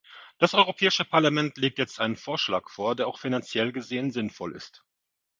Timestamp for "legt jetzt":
1.57-1.99